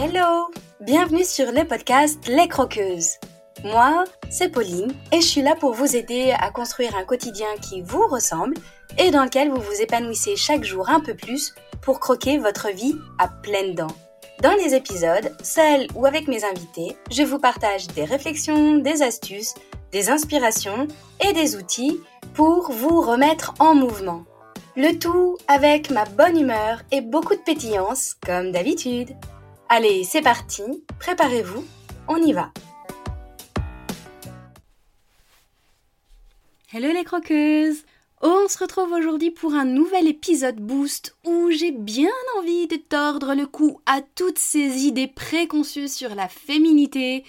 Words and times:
Hello 0.00 0.48
Bienvenue 0.80 1.24
sur 1.24 1.50
le 1.50 1.64
podcast 1.64 2.28
Les 2.28 2.46
Croqueuses. 2.46 3.14
Moi, 3.64 4.04
c'est 4.30 4.48
Pauline 4.48 4.92
et 5.10 5.20
je 5.20 5.26
suis 5.26 5.42
là 5.42 5.56
pour 5.56 5.72
vous 5.72 5.96
aider 5.96 6.32
à 6.38 6.52
construire 6.52 6.94
un 6.94 7.02
quotidien 7.02 7.48
qui 7.60 7.82
vous 7.82 8.06
ressemble 8.06 8.54
et 8.96 9.10
dans 9.10 9.24
lequel 9.24 9.50
vous 9.50 9.60
vous 9.60 9.82
épanouissez 9.82 10.36
chaque 10.36 10.62
jour 10.62 10.88
un 10.88 11.00
peu 11.00 11.16
plus 11.16 11.52
pour 11.82 11.98
croquer 11.98 12.38
votre 12.38 12.68
vie 12.68 12.94
à 13.18 13.26
pleines 13.26 13.74
dents. 13.74 13.96
Dans 14.40 14.54
les 14.54 14.76
épisodes, 14.76 15.34
seul 15.42 15.88
ou 15.96 16.06
avec 16.06 16.28
mes 16.28 16.44
invités, 16.44 16.96
je 17.10 17.24
vous 17.24 17.40
partage 17.40 17.88
des 17.88 18.04
réflexions, 18.04 18.76
des 18.76 19.02
astuces, 19.02 19.54
des 19.90 20.10
inspirations 20.10 20.86
et 21.28 21.32
des 21.32 21.56
outils 21.56 21.98
pour 22.34 22.70
vous 22.70 23.00
remettre 23.00 23.52
en 23.58 23.74
mouvement. 23.74 24.22
Le 24.76 24.96
tout 24.96 25.38
avec 25.48 25.90
ma 25.90 26.04
bonne 26.04 26.38
humeur 26.38 26.82
et 26.92 27.00
beaucoup 27.00 27.34
de 27.34 27.40
pétillance, 27.40 28.14
comme 28.24 28.52
d'habitude. 28.52 29.16
Allez, 29.70 30.02
c'est 30.04 30.22
parti, 30.22 30.62
préparez-vous, 30.98 31.62
on 32.08 32.16
y 32.16 32.32
va. 32.32 32.52
Hello 36.72 36.90
les 36.92 37.04
croqueuses 37.04 37.84
on 38.20 38.48
se 38.48 38.58
retrouve 38.58 38.92
aujourd'hui 38.92 39.30
pour 39.30 39.54
un 39.54 39.66
nouvel 39.66 40.08
épisode 40.08 40.56
boost 40.56 41.16
où 41.24 41.50
j'ai 41.50 41.70
bien 41.70 42.10
envie 42.38 42.66
de 42.66 42.74
tordre 42.76 43.34
le 43.34 43.46
cou 43.46 43.80
à 43.86 44.00
toutes 44.00 44.40
ces 44.40 44.86
idées 44.86 45.06
préconçues 45.06 45.86
sur 45.86 46.16
la 46.16 46.28
féminité. 46.28 47.24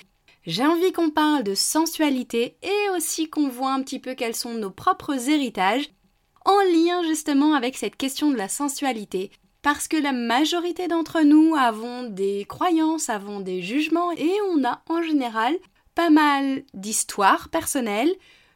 J'ai 0.48 0.66
envie 0.66 0.92
qu'on 0.92 1.12
parle 1.12 1.44
de 1.44 1.54
sensualité 1.54 2.58
et 2.64 2.90
aussi 2.96 3.30
qu'on 3.30 3.50
voit 3.50 3.74
un 3.74 3.84
petit 3.84 4.00
peu 4.00 4.16
quels 4.16 4.36
sont 4.36 4.56
nos 4.56 4.72
propres 4.72 5.30
héritages 5.30 5.90
en 6.46 6.60
lien 6.74 7.04
justement 7.04 7.54
avec 7.54 7.78
cette 7.78 7.98
question 7.98 8.32
de 8.32 8.38
la 8.38 8.50
sensualité. 8.50 9.30
Parce 9.62 9.88
que 9.88 9.98
la 9.98 10.14
majorité 10.14 10.88
d'entre 10.88 11.22
nous 11.22 11.56
avons 11.56 12.04
des 12.04 12.46
croyances, 12.48 13.10
avons 13.10 13.42
des 13.42 13.62
jugements 13.62 14.12
et 14.14 14.32
on 14.52 14.64
a 14.64 14.82
en 14.88 15.02
général 15.02 15.54
pas 15.96 16.10
mal 16.10 16.64
d'histoires 16.74 17.50
personnelles 17.50 18.14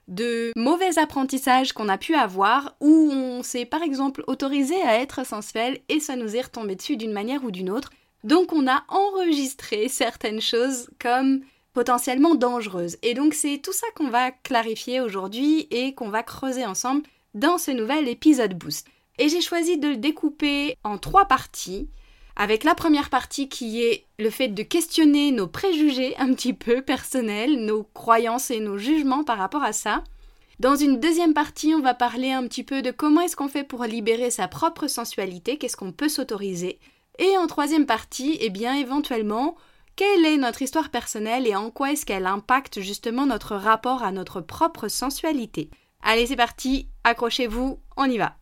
de 0.08 0.52
mauvais 0.56 0.98
apprentissages 0.98 1.74
qu'on 1.74 1.90
a 1.90 1.98
pu 1.98 2.16
avoir 2.16 2.76
où 2.80 3.10
on 3.12 3.44
s'est 3.44 3.66
par 3.66 3.84
exemple 3.84 4.24
autorisé 4.28 4.82
à 4.82 5.00
être 5.00 5.26
sensuel 5.26 5.80
et 5.90 6.00
ça 6.00 6.16
nous 6.16 6.36
est 6.36 6.42
retombé 6.42 6.76
dessus 6.76 6.98
d'une 6.98 7.14
manière 7.14 7.44
ou 7.44 7.52
d'une 7.52 7.70
autre. 7.70 7.92
Donc 8.24 8.54
on 8.54 8.68
a 8.68 8.84
enregistré 8.88 9.90
certaines 9.90 10.42
choses 10.42 10.90
comme 11.00 11.42
potentiellement 11.74 12.36
dangereuses. 12.36 12.98
Et 13.02 13.14
donc 13.14 13.34
c'est 13.34 13.60
tout 13.62 13.74
ça 13.74 13.88
qu'on 13.96 14.10
va 14.10 14.32
clarifier 14.32 15.02
aujourd'hui 15.02 15.68
et 15.72 15.94
qu'on 15.94 16.10
va 16.10 16.24
creuser 16.24 16.66
ensemble 16.66 17.04
dans 17.34 17.58
ce 17.58 17.72
nouvel 17.72 18.08
épisode 18.08 18.54
Boost. 18.54 18.88
Et 19.20 19.30
j'ai 19.30 19.42
choisi 19.42 19.78
de 19.78 19.90
le 19.90 19.98
découper 19.98 20.78
en 20.84 20.98
trois 20.98 21.26
parties 21.26 21.90
avec 22.36 22.64
la 22.64 22.74
première 22.74 23.10
partie 23.10 23.48
qui 23.48 23.84
est 23.84 24.06
le 24.18 24.30
fait 24.30 24.48
de 24.48 24.64
questionner 24.64 25.32
nos 25.32 25.48
préjugés 25.48 26.16
un 26.18 26.34
petit 26.34 26.54
peu 26.54 26.82
personnels, 26.82 27.64
nos 27.64 27.84
croyances 27.84 28.50
et 28.50 28.60
nos 28.60 28.78
jugements 28.78 29.24
par 29.24 29.38
rapport 29.38 29.64
à 29.64 29.74
ça. 29.74 30.04
Dans 30.60 30.76
une 30.76 31.00
deuxième 31.00 31.34
partie, 31.34 31.74
on 31.76 31.82
va 31.82 31.94
parler 31.94 32.32
un 32.32 32.44
petit 32.48 32.64
peu 32.64 32.82
de 32.82 32.92
comment 32.92 33.22
est-ce 33.22 33.36
qu'on 33.36 33.48
fait 33.48 33.64
pour 33.64 33.84
libérer 33.84 34.32
sa 34.32 34.48
propre 34.48 34.88
sensualité, 34.88 35.58
qu'est-ce 35.58 35.78
qu'on 35.78 35.92
peut 35.92 36.10
s'autoriser. 36.10 36.80
Et 37.20 37.38
en 37.38 37.48
troisième 37.48 37.86
partie, 37.86 38.38
eh 38.42 38.50
bien 38.50 38.76
éventuellement, 38.76 39.56
quelle 39.96 40.26
est 40.26 40.38
notre 40.38 40.64
histoire 40.64 40.90
personnelle 40.90 41.46
et 41.46 41.56
en 41.56 41.70
quoi 41.70 41.92
est-ce 41.92 42.06
qu'elle 42.06 42.26
impacte 42.26 42.82
justement 42.82 43.28
notre 43.28 43.56
rapport 43.56 44.02
à 44.02 44.12
notre 44.12 44.42
propre 44.42 44.88
sensualité. 44.88 45.70
Allez, 46.02 46.28
c'est 46.28 46.36
parti, 46.36 46.88
accrochez-vous, 47.04 47.80
on 47.96 48.06
y 48.06 48.18
va. 48.18 48.36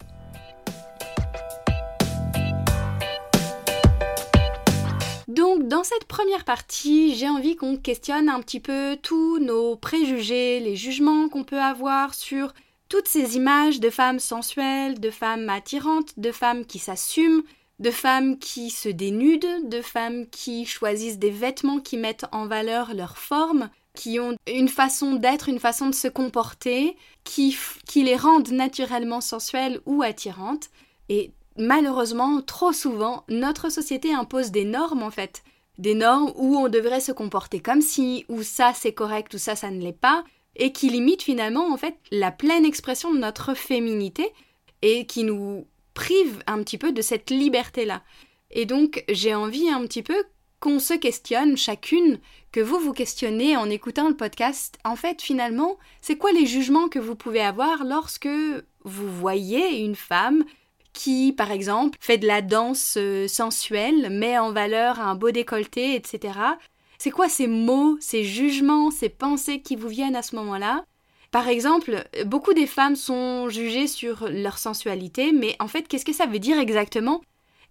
Dans 5.64 5.84
cette 5.84 6.06
première 6.06 6.44
partie, 6.44 7.14
j'ai 7.16 7.30
envie 7.30 7.56
qu'on 7.56 7.78
questionne 7.78 8.30
un 8.30 8.40
petit 8.40 8.60
peu 8.60 8.98
tous 9.00 9.38
nos 9.38 9.76
préjugés, 9.76 10.60
les 10.60 10.76
jugements 10.76 11.30
qu'on 11.30 11.44
peut 11.44 11.62
avoir 11.62 12.16
sur 12.16 12.54
toutes 12.90 13.08
ces 13.08 13.36
images 13.36 13.80
de 13.80 13.92
femmes 13.92 14.20
sensuelles, 14.20 15.00
de 15.00 15.12
femmes 15.12 15.50
attirantes, 15.50 16.18
de 16.18 16.32
femmes 16.32 16.66
qui 16.66 16.80
s'assument, 16.80 17.44
de 17.78 17.92
femmes 17.92 18.40
qui 18.40 18.72
se 18.72 18.90
dénudent, 18.90 19.70
de 19.70 19.84
femmes 19.84 20.28
qui 20.28 20.66
choisissent 20.66 21.20
des 21.20 21.30
vêtements 21.30 21.80
qui 21.80 21.98
mettent 21.98 22.26
en 22.32 22.48
valeur 22.48 22.96
leur 22.96 23.20
forme, 23.20 23.70
qui 23.94 24.20
ont 24.20 24.36
une 24.48 24.70
façon 24.70 25.14
d'être, 25.14 25.48
une 25.48 25.60
façon 25.60 25.90
de 25.90 25.96
se 25.96 26.08
comporter, 26.08 26.98
qui, 27.24 27.56
qui 27.86 28.04
les 28.04 28.16
rendent 28.16 28.52
naturellement 28.52 29.22
sensuelles 29.22 29.80
ou 29.86 30.02
attirantes. 30.02 30.70
Et 31.08 31.32
malheureusement, 31.58 32.42
trop 32.42 32.74
souvent, 32.74 33.24
notre 33.30 33.70
société 33.70 34.14
impose 34.14 34.52
des 34.52 34.66
normes 34.66 35.04
en 35.04 35.12
fait. 35.12 35.44
Des 35.78 35.96
normes 35.96 36.32
où 36.36 36.58
on 36.58 36.70
devrait 36.70 37.00
se 37.00 37.12
comporter 37.12 37.60
comme 37.60 37.82
si, 37.82 38.26
ou 38.30 38.44
ça 38.44 38.74
c'est 38.76 38.94
correct, 38.94 39.34
ou 39.34 39.38
ça 39.38 39.56
ça 39.56 39.72
ne 39.72 39.82
l'est 39.82 39.94
pas, 39.94 40.24
et 40.56 40.72
qui 40.72 40.90
limitent 40.90 41.24
finalement 41.24 41.72
en 41.72 41.78
fait 41.78 41.96
la 42.12 42.32
pleine 42.32 42.66
expression 42.66 43.14
de 43.14 43.20
notre 43.20 43.54
féminité 43.54 44.28
et 44.82 45.06
qui 45.06 45.24
nous 45.24 45.66
privent 45.94 46.44
un 46.48 46.62
petit 46.64 46.78
peu 46.78 46.92
de 46.92 47.02
cette 47.02 47.30
liberté-là. 47.30 48.04
Et 48.52 48.66
donc 48.66 49.04
j'ai 49.10 49.34
envie 49.34 49.70
un 49.70 49.82
petit 49.86 50.04
peu 50.04 50.24
qu'on 50.62 50.80
se 50.80 50.94
questionne 50.94 51.58
chacune, 51.58 52.20
que 52.52 52.60
vous 52.60 52.80
vous 52.80 52.94
questionnez 52.94 53.58
en 53.58 53.70
écoutant 53.70 54.08
le 54.08 54.16
podcast. 54.16 54.78
En 54.86 54.96
fait, 54.96 55.22
finalement, 55.22 55.78
c'est 56.02 56.18
quoi 56.18 56.32
les 56.32 56.46
jugements 56.46 56.88
que 56.88 57.00
vous 57.00 57.16
pouvez 57.16 57.42
avoir 57.42 57.84
lorsque 57.84 58.30
vous 58.84 59.12
voyez 59.12 59.80
une 59.80 59.96
femme 59.96 60.46
qui, 60.94 61.34
par 61.34 61.52
exemple, 61.52 61.98
fait 62.02 62.18
de 62.18 62.28
la 62.28 62.42
danse 62.42 62.96
euh, 62.98 63.28
sensuelle, 63.28 64.10
met 64.10 64.38
en 64.38 64.52
valeur 64.52 65.00
un 65.00 65.16
beau 65.16 65.32
décolleté, 65.32 65.96
etc. 65.96 66.40
C'est 66.98 67.12
quoi 67.12 67.30
ces 67.30 67.48
mots, 67.48 67.98
ces 68.00 68.24
jugements, 68.24 68.92
ces 68.92 69.10
pensées 69.10 69.62
qui 69.62 69.76
vous 69.76 69.88
viennent 69.88 70.16
à 70.16 70.22
ce 70.22 70.36
moment-là? 70.36 70.86
Par 71.32 71.48
exemple, 71.48 72.04
beaucoup 72.26 72.54
des 72.54 72.68
femmes 72.68 72.98
sont 72.98 73.48
jugées 73.50 73.88
sur 73.88 74.28
leur 74.30 74.58
sensualité, 74.58 75.32
mais 75.32 75.56
en 75.60 75.68
fait, 75.68 75.88
qu'est-ce 75.88 76.06
que 76.06 76.14
ça 76.14 76.26
veut 76.26 76.40
dire 76.40 76.60
exactement? 76.60 77.22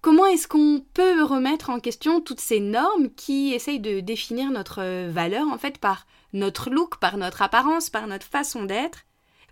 Comment 0.01 0.25
est-ce 0.25 0.49
qu'on 0.49 0.83
peut 0.95 1.23
remettre 1.23 1.69
en 1.69 1.79
question 1.79 2.23
toutes 2.23 2.41
ces 2.41 2.59
normes 2.59 3.11
qui 3.11 3.53
essayent 3.53 3.81
de 3.81 4.01
définir 4.01 4.51
notre 4.51 5.11
valeur, 5.11 5.47
en 5.49 5.59
fait, 5.59 5.77
par 5.77 6.07
notre 6.33 6.71
look, 6.71 6.97
par 6.97 7.19
notre 7.19 7.43
apparence, 7.43 7.91
par 7.91 8.07
notre 8.07 8.27
façon 8.27 8.65
d'être? 8.65 9.05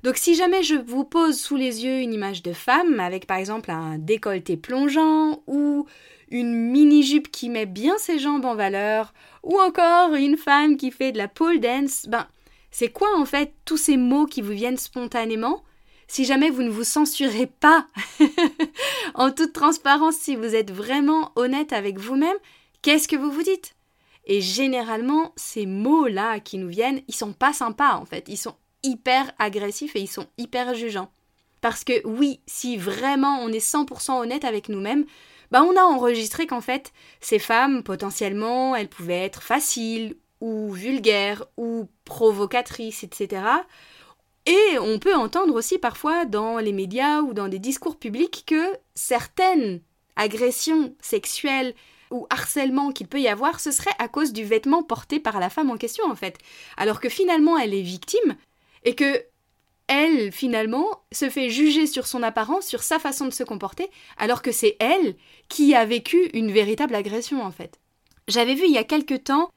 Donc 0.05 0.17
si 0.17 0.35
jamais 0.35 0.63
je 0.63 0.75
vous 0.75 1.05
pose 1.05 1.39
sous 1.39 1.57
les 1.57 1.85
yeux 1.85 2.01
une 2.01 2.15
image 2.15 2.43
de 2.43 2.53
femme 2.53 3.01
avec 3.01 3.27
par 3.27 3.39
exemple 3.39 3.71
un 3.71 3.99
décolleté 3.99 4.57
plongeant 4.57 5.43
ou 5.47 5.87
une 6.31 6.53
mini-jupe 6.53 7.31
qui 7.31 7.49
met 7.49 7.67
bien 7.67 7.97
ses 7.99 8.19
jambes 8.19 8.45
en 8.45 8.55
valeur 8.55 9.13
ou 9.43 9.59
encore 9.59 10.15
une 10.15 10.37
femme 10.37 10.77
qui 10.77 10.91
fait 10.91 11.13
de 11.13 11.19
la 11.19 11.29
pole 11.29 11.61
dance, 11.61 12.07
ben 12.09 12.27
c'est 12.71 12.93
quoi 12.93 13.09
en 13.17 13.25
fait 13.25 13.55
tous 13.65 13.77
ces 13.77 13.97
mots 13.97 14.27
qui 14.27 14.43
vous 14.43 14.53
viennent 14.53 14.77
spontanément? 14.77 15.65
Si 16.07 16.25
jamais 16.25 16.51
vous 16.51 16.63
ne 16.63 16.71
vous 16.71 16.85
censurez 16.85 17.47
pas 17.47 17.87
en 19.15 19.31
toute 19.31 19.53
transparence, 19.53 20.17
si 20.17 20.37
vous 20.37 20.55
êtes 20.55 20.71
vraiment 20.71 21.33
honnête 21.37 21.73
avec 21.73 21.99
vous-même, 21.99 22.37
qu'est-ce 22.83 23.09
que 23.09 23.17
vous 23.17 23.31
vous 23.31 23.43
dites? 23.43 23.75
Et 24.25 24.41
généralement, 24.41 25.33
ces 25.37 25.67
mots-là 25.67 26.41
qui 26.41 26.59
nous 26.59 26.69
viennent, 26.69 27.03
ils 27.09 27.15
sont 27.15 27.33
pas 27.33 27.53
sympas 27.53 27.97
en 27.97 28.05
fait, 28.05 28.25
ils 28.29 28.39
sont 28.39 28.57
hyper 28.83 29.33
agressifs 29.39 29.97
et 29.97 30.01
ils 30.01 30.09
sont 30.09 30.27
hyper 30.39 30.75
jugeants. 30.75 31.11
Parce 31.61 31.85
que 31.85 32.07
oui, 32.07 32.41
si 32.47 32.77
vraiment 32.77 33.41
on 33.41 33.49
est 33.49 33.65
100% 33.65 34.21
honnête 34.21 34.45
avec 34.45 34.69
nous-mêmes, 34.69 35.05
bah 35.51 35.63
on 35.63 35.77
a 35.77 35.83
enregistré 35.83 36.47
qu'en 36.47 36.61
fait, 36.61 36.93
ces 37.21 37.39
femmes, 37.39 37.83
potentiellement, 37.83 38.77
elles 38.77 38.89
pouvaient 38.89 39.25
être 39.25 39.43
faciles, 39.43 40.17
ou 40.41 40.71
vulgaires, 40.71 41.45
ou 41.57 41.89
provocatrices, 42.05 43.03
etc. 43.03 43.43
Et 44.47 44.79
on 44.79 44.99
peut 44.99 45.15
entendre 45.15 45.55
aussi 45.55 45.79
parfois 45.79 46.25
dans 46.25 46.59
les 46.59 46.73
médias 46.73 47.21
ou 47.21 47.35
dans 47.35 47.49
des 47.49 47.59
discours 47.59 47.99
publics 47.99 48.45
que 48.47 48.77
certaines 48.95 49.81
agressions 50.17 50.95
sexuelles 51.01 51.75
ou 52.11 52.27
harcèlement 52.31 52.91
qu'il 52.91 53.09
peut 53.09 53.21
y 53.21 53.29
avoir, 53.29 53.61
ce 53.61 53.71
serait 53.71 53.95
à 53.99 54.09
cause 54.09 54.33
du 54.33 54.45
vêtement 54.45 54.83
porté 54.83 55.21
par 55.21 55.39
la 55.41 55.51
femme 55.51 55.71
en 55.71 55.77
question 55.77 56.11
en 56.11 56.15
fait. 56.15 56.39
Alors 56.79 57.01
que 57.01 57.11
finalement 57.11 57.59
elle 57.59 57.75
est 57.75 57.83
victime, 57.83 58.37
et 58.89 58.95
que 58.95 59.23
elle, 59.87 60.33
finalement, 60.33 61.03
se 61.13 61.29
fait 61.29 61.51
juger 61.51 61.87
sur 61.87 62.07
son 62.07 62.23
apparence, 62.23 62.67
sur 62.67 62.83
sa 62.83 62.99
façon 62.99 63.27
de 63.27 63.35
se 63.35 63.43
comporter, 63.43 63.91
alors 64.17 64.41
que 64.41 64.51
c'est 64.51 64.77
elle 64.81 65.15
qui 65.49 65.75
a 65.75 65.85
vécu 65.85 66.31
une 66.33 66.51
véritable 66.51 66.95
agression, 66.95 67.43
en 67.43 67.51
fait. 67.51 67.79
J'avais 68.29 68.55
vu 68.55 68.65
il 68.65 68.73
y 68.73 68.79
a 68.79 68.85
quelque 68.85 69.15
temps 69.15 69.51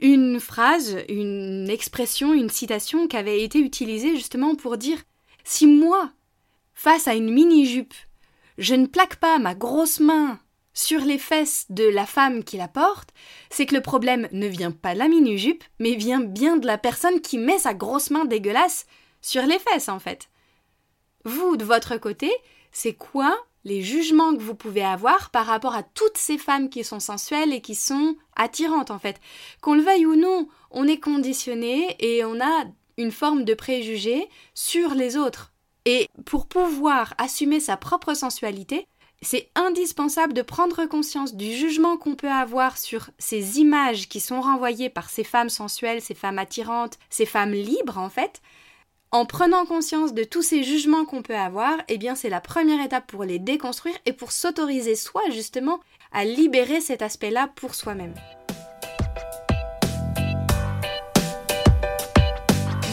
une 0.00 0.38
phrase, 0.38 0.98
une 1.08 1.68
expression, 1.68 2.32
une 2.32 2.48
citation 2.48 3.08
qui 3.08 3.16
avait 3.16 3.42
été 3.42 3.58
utilisée 3.58 4.14
justement 4.14 4.54
pour 4.54 4.76
dire 4.76 5.02
si 5.42 5.66
moi, 5.66 6.12
face 6.72 7.08
à 7.08 7.14
une 7.14 7.32
mini-jupe, 7.32 7.94
je 8.58 8.76
ne 8.76 8.86
plaque 8.86 9.16
pas 9.16 9.40
ma 9.40 9.56
grosse 9.56 9.98
main 9.98 10.38
sur 10.76 11.00
les 11.00 11.18
fesses 11.18 11.64
de 11.70 11.84
la 11.84 12.04
femme 12.04 12.44
qui 12.44 12.58
la 12.58 12.68
porte, 12.68 13.08
c'est 13.50 13.64
que 13.64 13.74
le 13.74 13.80
problème 13.80 14.28
ne 14.30 14.46
vient 14.46 14.70
pas 14.70 14.92
de 14.92 14.98
la 14.98 15.08
mini-jupe, 15.08 15.64
mais 15.80 15.94
vient 15.94 16.20
bien 16.20 16.58
de 16.58 16.66
la 16.66 16.76
personne 16.76 17.22
qui 17.22 17.38
met 17.38 17.58
sa 17.58 17.72
grosse 17.72 18.10
main 18.10 18.26
dégueulasse 18.26 18.86
sur 19.22 19.42
les 19.46 19.58
fesses 19.58 19.88
en 19.88 19.98
fait. 19.98 20.28
Vous, 21.24 21.56
de 21.56 21.64
votre 21.64 21.96
côté, 21.96 22.30
c'est 22.72 22.92
quoi 22.92 23.36
les 23.64 23.82
jugements 23.82 24.36
que 24.36 24.42
vous 24.42 24.54
pouvez 24.54 24.84
avoir 24.84 25.30
par 25.30 25.46
rapport 25.46 25.74
à 25.74 25.82
toutes 25.82 26.18
ces 26.18 26.36
femmes 26.36 26.68
qui 26.68 26.84
sont 26.84 27.00
sensuelles 27.00 27.54
et 27.54 27.62
qui 27.62 27.74
sont 27.74 28.14
attirantes 28.36 28.90
en 28.90 28.98
fait? 28.98 29.18
Qu'on 29.62 29.74
le 29.74 29.82
veuille 29.82 30.04
ou 30.04 30.14
non, 30.14 30.46
on 30.70 30.86
est 30.86 31.00
conditionné 31.00 31.96
et 32.00 32.22
on 32.24 32.38
a 32.38 32.64
une 32.98 33.12
forme 33.12 33.44
de 33.44 33.54
préjugé 33.54 34.28
sur 34.52 34.94
les 34.94 35.16
autres. 35.16 35.54
Et 35.86 36.08
pour 36.26 36.46
pouvoir 36.46 37.14
assumer 37.16 37.60
sa 37.60 37.78
propre 37.78 38.12
sensualité, 38.12 38.86
c'est 39.22 39.48
indispensable 39.54 40.32
de 40.32 40.42
prendre 40.42 40.84
conscience 40.86 41.34
du 41.34 41.52
jugement 41.52 41.96
qu'on 41.96 42.14
peut 42.14 42.30
avoir 42.30 42.78
sur 42.78 43.10
ces 43.18 43.58
images 43.58 44.08
qui 44.08 44.20
sont 44.20 44.40
renvoyées 44.40 44.90
par 44.90 45.10
ces 45.10 45.24
femmes 45.24 45.48
sensuelles, 45.48 46.02
ces 46.02 46.14
femmes 46.14 46.38
attirantes, 46.38 46.98
ces 47.10 47.26
femmes 47.26 47.52
libres 47.52 47.98
en 47.98 48.10
fait, 48.10 48.42
en 49.12 49.24
prenant 49.24 49.64
conscience 49.64 50.12
de 50.12 50.24
tous 50.24 50.42
ces 50.42 50.62
jugements 50.62 51.04
qu'on 51.04 51.22
peut 51.22 51.36
avoir, 51.36 51.76
eh 51.88 51.96
bien 51.96 52.14
c'est 52.14 52.28
la 52.28 52.40
première 52.40 52.84
étape 52.84 53.06
pour 53.06 53.24
les 53.24 53.38
déconstruire 53.38 53.96
et 54.04 54.12
pour 54.12 54.32
s'autoriser 54.32 54.94
soi 54.94 55.22
justement 55.30 55.80
à 56.12 56.24
libérer 56.24 56.80
cet 56.80 57.02
aspect-là 57.02 57.48
pour 57.56 57.74
soi-même. 57.74 58.14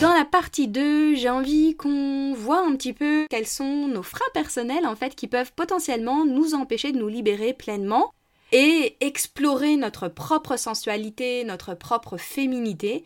Dans 0.04 0.14
la 0.14 0.26
partie 0.26 0.68
2, 0.68 1.16
j'ai 1.16 1.30
envie 1.30 1.78
qu'on 1.78 2.34
voit 2.34 2.60
un 2.60 2.76
petit 2.76 2.92
peu 2.92 3.26
quels 3.30 3.48
sont 3.48 3.88
nos 3.88 4.04
freins 4.04 4.20
personnels 4.34 4.86
en 4.86 4.98
fait 4.98 5.16
qui 5.16 5.28
peuvent 5.28 5.54
potentiellement 5.54 6.26
nous 6.26 6.56
empêcher 6.56 6.92
de 6.92 6.98
nous 6.98 7.08
libérer 7.08 7.54
pleinement 7.54 8.12
et 8.52 8.98
explorer 9.00 9.78
notre 9.78 10.10
propre 10.10 10.58
sensualité, 10.58 11.46
notre 11.46 11.74
propre 11.74 12.18
féminité. 12.18 13.06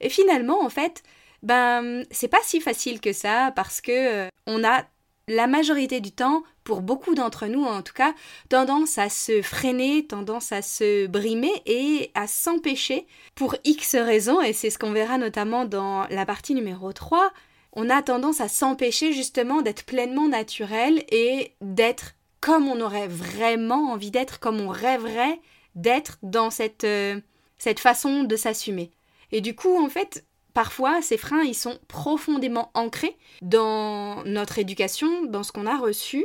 Et 0.00 0.08
finalement, 0.08 0.62
en 0.64 0.68
fait, 0.68 1.02
ben 1.42 2.04
c'est 2.12 2.28
pas 2.28 2.38
si 2.44 2.60
facile 2.60 3.00
que 3.00 3.12
ça 3.12 3.50
parce 3.56 3.80
que 3.80 3.90
euh, 3.90 4.28
on 4.46 4.62
a 4.62 4.84
la 5.28 5.46
majorité 5.48 6.00
du 6.00 6.12
temps, 6.12 6.44
pour 6.62 6.82
beaucoup 6.82 7.14
d'entre 7.14 7.46
nous 7.46 7.64
en 7.64 7.82
tout 7.82 7.92
cas, 7.92 8.14
tendance 8.48 8.98
à 8.98 9.08
se 9.08 9.42
freiner, 9.42 10.06
tendance 10.06 10.52
à 10.52 10.62
se 10.62 11.06
brimer 11.06 11.52
et 11.66 12.10
à 12.14 12.26
s'empêcher 12.26 13.06
pour 13.34 13.56
X 13.64 13.96
raisons, 13.96 14.40
et 14.40 14.52
c'est 14.52 14.70
ce 14.70 14.78
qu'on 14.78 14.92
verra 14.92 15.18
notamment 15.18 15.64
dans 15.64 16.06
la 16.10 16.26
partie 16.26 16.54
numéro 16.54 16.92
3, 16.92 17.32
on 17.72 17.90
a 17.90 18.02
tendance 18.02 18.40
à 18.40 18.48
s'empêcher 18.48 19.12
justement 19.12 19.62
d'être 19.62 19.84
pleinement 19.84 20.28
naturel 20.28 21.04
et 21.10 21.54
d'être 21.60 22.14
comme 22.40 22.68
on 22.68 22.80
aurait 22.80 23.08
vraiment 23.08 23.92
envie 23.92 24.12
d'être, 24.12 24.38
comme 24.38 24.60
on 24.60 24.68
rêverait 24.68 25.40
d'être 25.74 26.18
dans 26.22 26.50
cette, 26.50 26.84
euh, 26.84 27.20
cette 27.58 27.80
façon 27.80 28.22
de 28.22 28.36
s'assumer. 28.36 28.92
Et 29.32 29.40
du 29.40 29.54
coup, 29.54 29.76
en 29.76 29.88
fait, 29.88 30.24
Parfois, 30.56 31.02
ces 31.02 31.18
freins, 31.18 31.42
ils 31.42 31.54
sont 31.54 31.78
profondément 31.86 32.70
ancrés 32.72 33.18
dans 33.42 34.24
notre 34.24 34.58
éducation, 34.58 35.26
dans 35.26 35.42
ce 35.42 35.52
qu'on 35.52 35.66
a 35.66 35.76
reçu. 35.76 36.24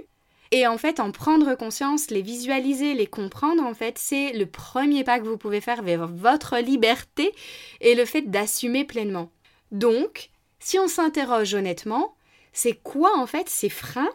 Et 0.52 0.66
en 0.66 0.78
fait, 0.78 1.02
en 1.02 1.12
prendre 1.12 1.54
conscience, 1.56 2.10
les 2.12 2.22
visualiser, 2.22 2.94
les 2.94 3.08
comprendre, 3.08 3.62
en 3.62 3.74
fait, 3.74 3.98
c'est 3.98 4.32
le 4.32 4.46
premier 4.46 5.04
pas 5.04 5.20
que 5.20 5.26
vous 5.26 5.36
pouvez 5.36 5.60
faire 5.60 5.84
vers 5.84 6.08
votre 6.08 6.60
liberté 6.60 7.36
et 7.82 7.94
le 7.94 8.06
fait 8.06 8.22
d'assumer 8.22 8.86
pleinement. 8.86 9.30
Donc, 9.74 10.30
si 10.60 10.80
on 10.80 10.88
s'interroge 10.88 11.54
honnêtement, 11.54 12.16
c'est 12.54 12.80
quoi 12.82 13.18
en 13.18 13.28
fait 13.28 13.50
ces 13.50 13.68
freins 13.68 14.14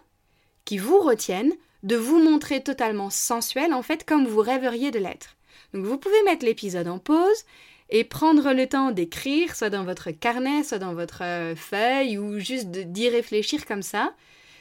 qui 0.65 0.79
vous 0.79 0.99
retiennent 0.99 1.53
de 1.83 1.97
vous 1.97 2.23
montrer 2.23 2.63
totalement 2.63 3.11
sensuel 3.11 3.75
en 3.75 3.83
fait 3.83 4.07
comme 4.07 4.27
vous 4.27 4.41
rêveriez 4.41 4.91
de 4.91 4.99
l'être? 4.99 5.37
Donc 5.75 5.85
vous 5.85 5.99
pouvez 5.99 6.23
mettre 6.23 6.47
l'épisode 6.47 6.89
en 6.89 6.99
pause 6.99 7.45
et 7.91 8.05
prendre 8.05 8.53
le 8.53 8.67
temps 8.67 8.91
d'écrire, 8.91 9.55
soit 9.55 9.71
dans 9.71 9.85
votre 9.85 10.11
carnet, 10.11 10.65
soit 10.65 10.79
dans 10.79 10.95
votre 10.95 11.23
euh, 11.23 11.55
feuille, 11.55 12.19
ou 12.19 12.39
juste 12.39 12.69
d'y 12.69 13.09
réfléchir 13.09 13.67
comme 13.67 13.83
ça. 13.83 14.15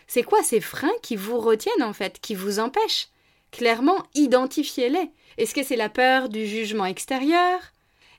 C'est 0.08 0.24
quoi 0.24 0.44
ces 0.44 0.62
freins 0.62 0.94
qui 1.02 1.16
vous 1.16 1.40
retiennent 1.40 1.84
en 1.84 1.94
fait, 1.94 2.20
qui 2.22 2.36
vous 2.36 2.60
empêchent? 2.60 3.10
Clairement, 3.52 4.04
identifiez-les. 4.14 5.10
Est-ce 5.38 5.56
que 5.56 5.64
c'est 5.64 5.76
la 5.76 5.90
peur 5.90 6.30
du 6.30 6.46
jugement 6.46 6.86
extérieur? 6.86 7.60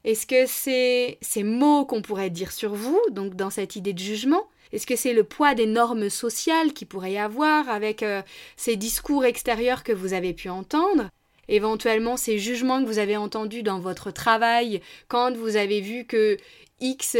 Est-ce 0.05 0.26
que 0.26 0.47
c'est 0.47 1.19
ces 1.20 1.43
mots 1.43 1.85
qu'on 1.85 2.02
pourrait 2.02 2.31
dire 2.31 2.52
sur 2.52 2.75
vous, 2.75 3.00
donc 3.11 3.35
dans 3.35 3.50
cette 3.50 3.76
idée 3.76 3.93
de 3.93 3.99
jugement? 3.99 4.49
Est-ce 4.73 4.87
que 4.87 4.97
c'est 4.97 5.12
le 5.12 5.25
poids 5.25 5.55
des 5.55 5.67
normes 5.67 6.11
sociales 6.11 6.73
qui 6.73 6.85
pourrait 6.85 7.12
y 7.12 7.19
avoir 7.19 7.69
avec 7.69 8.02
euh, 8.02 8.23
ces 8.56 8.76
discours 8.76 9.25
extérieurs 9.25 9.85
que 9.85 9.93
vous 9.93 10.12
avez 10.12 10.32
pu 10.32 10.49
entendre? 10.49 11.09
Éventuellement 11.48 12.16
ces 12.16 12.38
jugements 12.38 12.82
que 12.82 12.87
vous 12.87 12.98
avez 12.98 13.16
entendus 13.16 13.62
dans 13.62 13.78
votre 13.78 14.10
travail 14.10 14.81
quand 15.08 15.37
vous 15.37 15.56
avez 15.56 15.81
vu 15.81 16.04
que 16.04 16.37
X, 16.81 17.16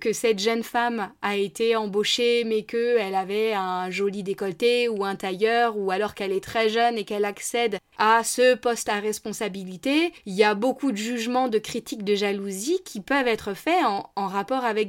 que, 0.00 0.12
cette 0.14 0.38
jeune 0.38 0.62
femme 0.62 1.12
a 1.20 1.36
été 1.36 1.76
embauchée 1.76 2.44
mais 2.44 2.62
qu'elle 2.62 3.14
avait 3.14 3.52
un 3.52 3.90
joli 3.90 4.22
décolleté 4.22 4.88
ou 4.88 5.04
un 5.04 5.14
tailleur 5.14 5.76
ou 5.76 5.90
alors 5.90 6.14
qu'elle 6.14 6.32
est 6.32 6.42
très 6.42 6.70
jeune 6.70 6.96
et 6.96 7.04
qu'elle 7.04 7.26
accède 7.26 7.78
à 7.98 8.24
ce 8.24 8.54
poste 8.54 8.88
à 8.88 9.00
responsabilité, 9.00 10.12
il 10.24 10.34
y 10.34 10.42
a 10.42 10.54
beaucoup 10.54 10.90
de 10.90 10.96
jugements, 10.96 11.48
de 11.48 11.58
critiques, 11.58 12.02
de 12.02 12.14
jalousie 12.14 12.80
qui 12.84 13.00
peuvent 13.00 13.28
être 13.28 13.52
faits 13.52 13.84
en 13.84 14.26
rapport 14.26 14.64
avec 14.64 14.88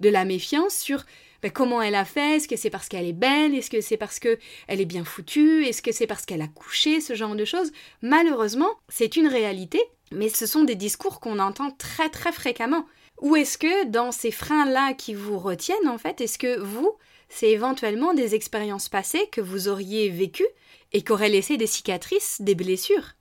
de 0.00 0.08
la 0.08 0.24
méfiance 0.24 0.74
sur 0.74 1.04
ben, 1.42 1.50
comment 1.50 1.82
elle 1.82 1.96
a 1.96 2.04
fait? 2.04 2.36
Est-ce 2.36 2.48
que 2.48 2.56
c'est 2.56 2.70
parce 2.70 2.88
qu'elle 2.88 3.06
est 3.06 3.12
belle? 3.12 3.54
Est-ce 3.54 3.70
que 3.70 3.80
c'est 3.80 3.96
parce 3.96 4.18
qu'elle 4.18 4.38
est 4.68 4.84
bien 4.84 5.04
foutue? 5.04 5.64
Est-ce 5.66 5.82
que 5.82 5.92
c'est 5.92 6.06
parce 6.06 6.24
qu'elle 6.24 6.42
a 6.42 6.48
couché? 6.48 7.00
Ce 7.00 7.14
genre 7.14 7.34
de 7.34 7.44
choses. 7.44 7.72
Malheureusement, 8.00 8.70
c'est 8.88 9.16
une 9.16 9.26
réalité, 9.26 9.82
mais 10.12 10.28
ce 10.28 10.46
sont 10.46 10.62
des 10.64 10.76
discours 10.76 11.20
qu'on 11.20 11.40
entend 11.40 11.70
très 11.72 12.08
très 12.10 12.32
fréquemment. 12.32 12.86
Ou 13.20 13.36
est-ce 13.36 13.58
que 13.58 13.86
dans 13.86 14.12
ces 14.12 14.30
freins-là 14.30 14.94
qui 14.94 15.14
vous 15.14 15.38
retiennent, 15.38 15.88
en 15.88 15.98
fait, 15.98 16.20
est-ce 16.20 16.38
que 16.38 16.58
vous, 16.58 16.92
c'est 17.28 17.50
éventuellement 17.50 18.14
des 18.14 18.34
expériences 18.34 18.88
passées 18.88 19.28
que 19.30 19.40
vous 19.40 19.68
auriez 19.68 20.08
vécues 20.10 20.46
et 20.92 21.02
qu'auraient 21.02 21.28
laissé 21.28 21.56
des 21.56 21.66
cicatrices, 21.66 22.40
des 22.40 22.54
blessures? 22.54 23.14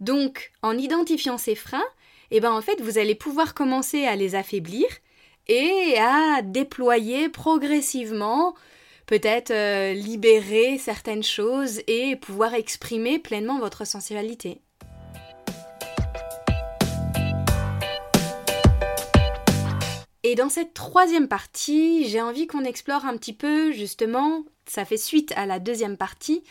Donc, 0.00 0.52
en 0.62 0.78
identifiant 0.78 1.38
ces 1.38 1.54
freins, 1.54 1.84
eh 2.30 2.40
ben 2.40 2.52
en 2.52 2.60
fait, 2.60 2.80
vous 2.80 2.98
allez 2.98 3.14
pouvoir 3.14 3.54
commencer 3.54 4.04
à 4.04 4.14
les 4.14 4.34
affaiblir 4.34 4.86
et 5.48 5.96
à 5.98 6.42
déployer 6.42 7.28
progressivement, 7.28 8.54
peut-être 9.06 9.50
euh, 9.50 9.94
libérer 9.94 10.78
certaines 10.78 11.22
choses 11.22 11.80
et 11.86 12.16
pouvoir 12.16 12.54
exprimer 12.54 13.18
pleinement 13.18 13.58
votre 13.58 13.86
sensualité. 13.86 14.60
Et 20.24 20.34
dans 20.34 20.50
cette 20.50 20.74
troisième 20.74 21.28
partie, 21.28 22.06
j'ai 22.06 22.20
envie 22.20 22.46
qu'on 22.46 22.64
explore 22.64 23.06
un 23.06 23.16
petit 23.16 23.32
peu, 23.32 23.72
justement, 23.72 24.44
ça 24.66 24.84
fait 24.84 24.98
suite 24.98 25.32
à 25.36 25.46
la 25.46 25.58
deuxième 25.58 25.96
partie, 25.96 26.44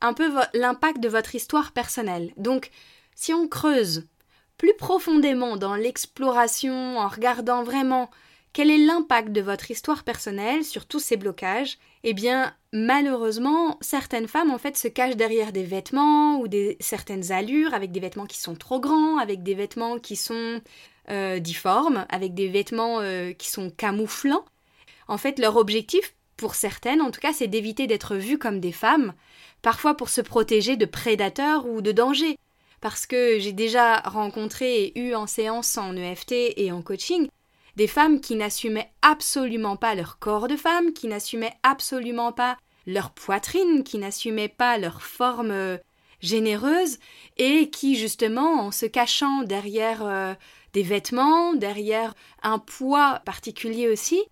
un 0.00 0.12
peu 0.12 0.30
l'impact 0.52 1.00
de 1.00 1.08
votre 1.08 1.34
histoire 1.34 1.72
personnelle. 1.72 2.32
Donc, 2.36 2.70
si 3.16 3.32
on 3.32 3.48
creuse 3.48 4.06
plus 4.56 4.74
profondément 4.76 5.56
dans 5.56 5.74
l'exploration, 5.74 6.98
en 6.98 7.08
regardant 7.08 7.64
vraiment 7.64 8.08
quel 8.54 8.70
est 8.70 8.78
l'impact 8.78 9.32
de 9.32 9.40
votre 9.40 9.72
histoire 9.72 10.04
personnelle 10.04 10.64
sur 10.64 10.86
tous 10.86 11.00
ces 11.00 11.16
blocages? 11.16 11.76
Eh 12.04 12.14
bien, 12.14 12.54
malheureusement, 12.72 13.76
certaines 13.80 14.28
femmes 14.28 14.52
en 14.52 14.58
fait 14.58 14.76
se 14.76 14.86
cachent 14.86 15.16
derrière 15.16 15.50
des 15.50 15.64
vêtements 15.64 16.38
ou 16.38 16.46
des 16.46 16.76
certaines 16.78 17.32
allures, 17.32 17.74
avec 17.74 17.90
des 17.90 17.98
vêtements 17.98 18.26
qui 18.26 18.38
sont 18.38 18.54
trop 18.54 18.78
grands, 18.78 19.18
avec 19.18 19.42
des 19.42 19.54
vêtements 19.54 19.98
qui 19.98 20.14
sont 20.14 20.60
euh, 21.10 21.40
difformes, 21.40 22.06
avec 22.08 22.32
des 22.34 22.46
vêtements 22.46 23.00
euh, 23.00 23.32
qui 23.32 23.50
sont 23.50 23.70
camouflants. 23.70 24.44
En 25.08 25.18
fait, 25.18 25.40
leur 25.40 25.56
objectif, 25.56 26.14
pour 26.36 26.54
certaines 26.54 27.02
en 27.02 27.10
tout 27.10 27.20
cas, 27.20 27.32
c'est 27.32 27.48
d'éviter 27.48 27.88
d'être 27.88 28.14
vues 28.14 28.38
comme 28.38 28.60
des 28.60 28.72
femmes, 28.72 29.14
parfois 29.62 29.96
pour 29.96 30.08
se 30.08 30.20
protéger 30.20 30.76
de 30.76 30.86
prédateurs 30.86 31.66
ou 31.66 31.80
de 31.80 31.90
dangers. 31.90 32.38
Parce 32.80 33.06
que 33.06 33.40
j'ai 33.40 33.52
déjà 33.52 33.96
rencontré 34.00 34.84
et 34.84 35.00
eu 35.00 35.14
en 35.14 35.26
séance 35.26 35.76
en 35.76 35.96
EFT 35.96 36.34
et 36.56 36.70
en 36.70 36.82
coaching 36.82 37.28
des 37.76 37.86
femmes 37.86 38.20
qui 38.20 38.36
n'assumaient 38.36 38.90
absolument 39.02 39.76
pas 39.76 39.94
leur 39.94 40.18
corps 40.18 40.48
de 40.48 40.56
femme, 40.56 40.92
qui 40.92 41.08
n'assumaient 41.08 41.54
absolument 41.62 42.32
pas 42.32 42.56
leur 42.86 43.10
poitrine, 43.10 43.82
qui 43.82 43.98
n'assumaient 43.98 44.48
pas 44.48 44.78
leur 44.78 45.02
forme 45.02 45.50
euh, 45.50 45.76
généreuse, 46.20 46.98
et 47.36 47.70
qui 47.70 47.96
justement, 47.96 48.66
en 48.66 48.70
se 48.70 48.86
cachant 48.86 49.42
derrière 49.42 50.04
euh, 50.04 50.34
des 50.72 50.82
vêtements, 50.82 51.54
derrière 51.54 52.14
un 52.42 52.58
poids 52.58 53.20
particulier 53.24 53.88
aussi, 53.88 54.22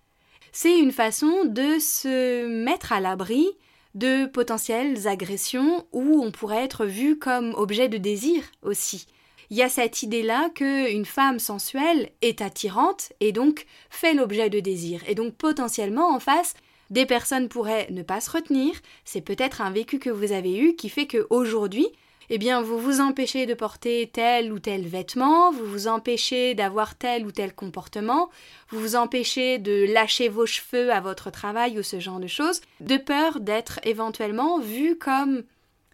c'est 0.51 0.77
une 0.77 0.91
façon 0.91 1.45
de 1.45 1.79
se 1.79 2.45
mettre 2.47 2.93
à 2.93 2.99
l'abri 2.99 3.47
de 3.95 4.25
potentielles 4.25 5.07
agressions 5.07 5.87
où 5.91 6.23
on 6.23 6.31
pourrait 6.31 6.63
être 6.63 6.85
vu 6.85 7.17
comme 7.17 7.53
objet 7.55 7.89
de 7.89 7.97
désir 7.97 8.43
aussi 8.61 9.07
il 9.53 9.57
y 9.57 9.61
a 9.61 9.69
cette 9.69 10.01
idée-là 10.01 10.49
qu'une 10.49 11.05
femme 11.05 11.37
sensuelle 11.37 12.09
est 12.23 12.41
attirante 12.41 13.13
et 13.19 13.31
donc 13.31 13.67
fait 13.91 14.15
l'objet 14.15 14.49
de 14.49 14.59
désir. 14.59 15.01
Et 15.07 15.13
donc 15.13 15.35
potentiellement 15.35 16.09
en 16.09 16.19
face, 16.19 16.55
des 16.89 17.05
personnes 17.05 17.49
pourraient 17.49 17.85
ne 17.91 18.01
pas 18.01 18.19
se 18.19 18.31
retenir, 18.31 18.73
c'est 19.05 19.21
peut-être 19.21 19.61
un 19.61 19.69
vécu 19.69 19.99
que 19.99 20.09
vous 20.09 20.31
avez 20.31 20.57
eu 20.57 20.75
qui 20.75 20.89
fait 20.89 21.05
qu'aujourd'hui, 21.05 21.85
eh 22.31 22.39
bien 22.39 22.63
vous 22.63 22.79
vous 22.79 22.99
empêchez 22.99 23.45
de 23.45 23.53
porter 23.53 24.09
tel 24.11 24.51
ou 24.51 24.57
tel 24.57 24.87
vêtement, 24.87 25.51
vous 25.51 25.67
vous 25.67 25.87
empêchez 25.87 26.55
d'avoir 26.55 26.95
tel 26.95 27.23
ou 27.23 27.31
tel 27.31 27.53
comportement, 27.53 28.31
vous 28.69 28.79
vous 28.79 28.95
empêchez 28.95 29.59
de 29.59 29.85
lâcher 29.93 30.29
vos 30.29 30.47
cheveux 30.47 30.91
à 30.91 30.99
votre 30.99 31.29
travail 31.29 31.77
ou 31.77 31.83
ce 31.83 31.99
genre 31.99 32.19
de 32.19 32.25
choses, 32.25 32.61
de 32.79 32.97
peur 32.97 33.39
d'être 33.39 33.79
éventuellement 33.83 34.57
vue 34.57 34.97
comme 34.97 35.43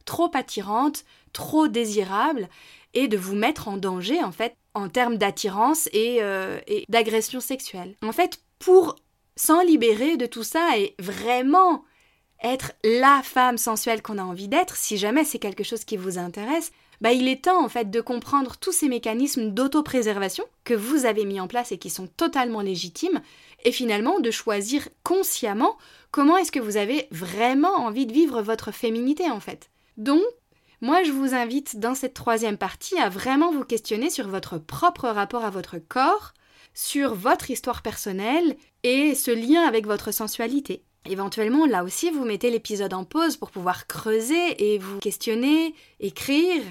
trop 0.06 0.32
attirante, 0.34 1.04
trop 1.34 1.68
désirable, 1.68 2.48
et 2.94 3.08
de 3.08 3.18
vous 3.18 3.36
mettre 3.36 3.68
en 3.68 3.78
danger 3.78 4.24
en 4.24 4.32
fait 4.32 4.56
en 4.74 4.90
termes 4.90 5.18
d'attirance 5.18 5.88
et, 5.94 6.18
euh, 6.22 6.60
et 6.68 6.86
d'agression 6.90 7.40
sexuelle. 7.40 7.96
En 8.02 8.12
fait, 8.12 8.40
pour 8.60 8.96
s'en 9.36 9.62
libérer 9.62 10.18
de 10.18 10.26
tout 10.26 10.44
ça 10.44 10.78
et 10.78 10.96
vraiment 11.00 11.84
être 12.44 12.74
la 12.84 13.22
femme 13.24 13.58
sensuelle 13.58 14.02
qu'on 14.02 14.18
a 14.18 14.24
envie 14.24 14.48
d'être, 14.48 14.76
si 14.76 14.98
jamais 14.98 15.24
c'est 15.24 15.40
quelque 15.40 15.64
chose 15.64 15.84
qui 15.84 15.98
vous 15.98 16.18
intéresse, 16.18 16.72
bah 17.02 17.12
il 17.12 17.28
est 17.28 17.44
temps 17.46 17.64
en 17.64 17.70
fait 17.70 17.90
de 17.90 18.02
comprendre 18.02 18.58
tous 18.58 18.72
ces 18.72 18.90
mécanismes 18.90 19.52
d'autopréservation 19.52 20.46
que 20.64 20.74
vous 20.74 21.06
avez 21.06 21.26
mis 21.26 21.40
en 21.40 21.48
place 21.48 21.72
et 21.72 21.78
qui 21.78 21.90
sont 21.90 22.08
totalement 22.08 22.62
légitimes, 22.62 23.22
et 23.66 23.72
finalement 23.72 24.20
de 24.20 24.32
choisir 24.32 24.88
consciemment 25.04 25.78
comment 26.12 26.38
est-ce 26.38 26.52
que 26.52 26.60
vous 26.60 26.78
avez 26.78 27.08
vraiment 27.12 27.76
envie 27.76 28.06
de 28.06 28.14
vivre 28.14 28.42
votre 28.42 28.72
féminité 28.72 29.30
en 29.30 29.40
fait. 29.40 29.70
Donc, 29.98 30.22
moi 30.82 31.04
je 31.04 31.12
vous 31.12 31.34
invite 31.34 31.80
dans 31.80 31.96
cette 31.96 32.14
troisième 32.14 32.58
partie 32.58 32.98
à 32.98 33.10
vraiment 33.10 33.52
vous 33.52 33.64
questionner 33.64 34.10
sur 34.10 34.28
votre 34.28 34.58
propre 34.58 35.08
rapport 35.08 35.44
à 35.44 35.50
votre 35.50 35.78
corps, 35.78 36.34
sur 36.74 37.16
votre 37.16 37.52
histoire 37.52 37.82
personnelle 37.82 38.56
et 38.84 39.16
ce 39.16 39.32
lien 39.32 39.64
avec 39.64 39.86
votre 39.86 40.14
sensualité. 40.14 40.84
Éventuellement, 41.06 41.66
là 41.66 41.84
aussi, 41.84 42.12
vous 42.12 42.26
mettez 42.26 42.52
l'épisode 42.52 42.94
en 42.94 43.04
pause 43.04 43.38
pour 43.38 43.52
pouvoir 43.52 43.88
creuser 43.88 44.74
et 44.74 44.78
vous 44.78 45.00
questionner, 45.00 45.74
écrire. 46.00 46.62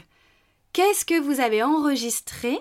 Qu'est-ce 0.73 1.05
que 1.05 1.19
vous 1.19 1.41
avez 1.41 1.63
enregistré 1.63 2.59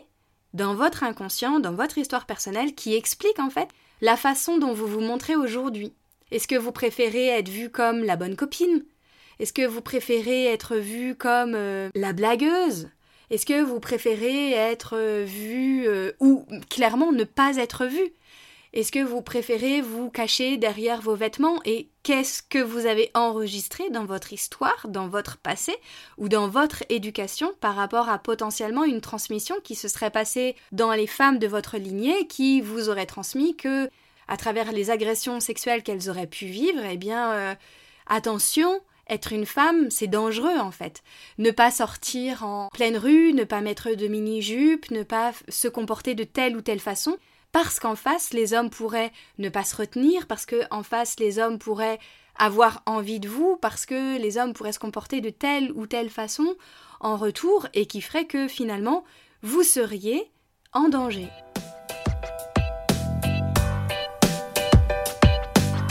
dans 0.54 0.75
votre 0.75 1.04
inconscient, 1.04 1.60
dans 1.60 1.74
votre 1.74 1.98
histoire 1.98 2.25
personnelle, 2.25 2.74
qui 2.74 2.96
explique 2.96 3.39
en 3.39 3.50
fait 3.50 3.70
la 4.01 4.18
façon 4.18 4.58
dont 4.58 4.74
vous 4.74 4.88
vous 4.88 5.01
montrez 5.01 5.36
aujourd'hui? 5.36 5.94
Est-ce 6.32 6.48
que 6.48 6.56
vous 6.56 6.72
préférez 6.72 7.27
être 7.27 7.50
vue 7.50 7.70
comme 7.70 8.04
la 8.04 8.16
bonne 8.16 8.36
copine? 8.36 8.84
Est-ce 9.39 9.53
que 9.53 9.65
vous 9.65 9.82
préférez 9.82 10.46
être 10.46 10.77
vue 10.77 11.15
comme 11.15 11.53
euh, 11.56 11.89
la 11.94 12.13
blagueuse? 12.13 12.89
Est-ce 13.29 13.46
que 13.46 13.62
vous 13.62 13.79
préférez 13.79 14.51
être 14.53 14.96
euh, 14.98 15.25
vue 15.27 15.88
euh, 15.88 16.13
ou 16.20 16.46
clairement 16.70 17.12
ne 17.12 17.24
pas 17.24 17.58
être 17.58 17.86
vue? 17.86 18.13
Est-ce 18.74 18.91
que 18.91 19.03
vous 19.03 19.22
préférez 19.22 19.82
vous 19.82 20.10
cacher 20.10 20.58
derrière 20.58 21.01
vos 21.01 21.15
vêtements? 21.15 21.60
Et 21.65 21.89
qu'est-ce 22.03 22.41
que 22.41 22.58
vous 22.58 22.86
avez 22.86 23.12
enregistré 23.13 23.89
dans 23.91 24.06
votre 24.06 24.34
histoire, 24.34 24.88
dans 24.88 25.08
votre 25.08 25.38
passé 25.38 25.75
ou 26.17 26.29
dans 26.29 26.48
votre 26.48 26.84
éducation 26.89 27.53
par 27.60 27.75
rapport 27.75 28.10
à 28.10 28.17
potentiellement 28.17 28.86
une 28.86 29.01
transmission 29.01 29.56
qui 29.63 29.75
se 29.75 29.88
serait 29.88 30.12
passée 30.12 30.56
dans 30.72 30.94
les 30.94 31.08
femmes 31.08 31.39
de 31.39 31.48
votre 31.48 31.77
lignée 31.77 32.27
qui 32.27 32.60
vous 32.60 32.89
aurait 32.89 33.06
transmis 33.06 33.56
que 33.56 33.89
à 34.27 34.36
travers 34.36 34.72
les 34.72 34.89
agressions 34.89 35.39
sexuelles 35.39 35.84
qu'elles 35.84 36.10
auraient 36.10 36.27
pu 36.27 36.48
vivre, 36.48 36.84
eh 36.84 36.98
bien 36.98 37.56
attention, 38.08 38.82
être 39.10 39.34
une 39.34 39.46
femme, 39.46 39.90
c'est 39.90 40.08
dangereux 40.08 40.58
en 40.58 40.72
fait. 40.72 41.04
Ne 41.38 41.52
pas 41.52 41.72
sortir 41.72 42.44
en 42.44 42.70
pleine 42.74 42.98
rue, 42.98 43.34
ne 43.34 43.44
pas 43.44 43.62
mettre 43.62 43.92
de 43.92 44.08
mini-jupe, 44.08 44.92
ne 44.92 45.04
pas 45.04 45.34
se 45.50 45.68
comporter 45.68 46.16
de 46.16 46.24
telle 46.24 46.58
ou 46.58 46.62
telle 46.62 46.80
façon, 46.80 47.18
parce 47.52 47.80
qu'en 47.80 47.96
face 47.96 48.34
les 48.34 48.54
hommes 48.54 48.70
pourraient 48.70 49.12
ne 49.38 49.50
pas 49.50 49.64
se 49.64 49.76
retenir, 49.76 50.28
parce 50.28 50.46
qu'en 50.46 50.84
face 50.84 51.20
les 51.20 51.40
hommes 51.40 51.60
pourraient 51.60 52.00
avoir 52.38 52.84
envie 52.86 53.20
de 53.20 53.30
vous, 53.30 53.58
parce 53.58 53.86
que 53.86 54.20
les 54.20 54.38
hommes 54.38 54.54
pourraient 54.54 54.74
se 54.74 54.80
comporter 54.80 55.22
de 55.22 55.30
telle 55.30 55.72
ou 55.72 55.88
telle 55.88 56.10
façon 56.10 56.56
en 57.00 57.18
retour, 57.18 57.68
et 57.74 57.86
qui 57.86 58.02
ferait 58.02 58.26
que 58.26 58.48
finalement 58.48 59.04
vous 59.42 59.64
seriez 59.64 60.32
en 60.74 60.90
danger. 60.90 61.28